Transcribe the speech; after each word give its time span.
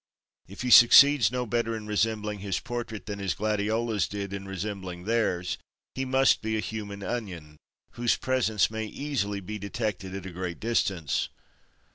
If 0.47 0.63
he 0.63 0.71
succeeds 0.71 1.31
no 1.31 1.45
better 1.45 1.77
in 1.77 1.85
resembling 1.85 2.39
his 2.39 2.59
portrait 2.59 3.05
than 3.05 3.19
his 3.19 3.35
gladiolas 3.35 4.07
did 4.07 4.33
in 4.33 4.47
resembling 4.47 5.03
theirs, 5.03 5.59
he 5.93 6.05
must 6.05 6.41
be 6.41 6.57
a 6.57 6.59
human 6.59 7.03
onion 7.03 7.57
whose 7.91 8.17
presence 8.17 8.71
may 8.71 8.85
easily 8.87 9.41
be 9.41 9.59
detected 9.59 10.15
at 10.15 10.25
a 10.25 10.31
great 10.31 10.59
distance. 10.59 11.29